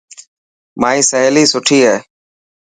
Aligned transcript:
مائي 0.81 1.01
سهيلي 1.09 1.43
سٺي 1.53 1.77
هي. 1.87 1.95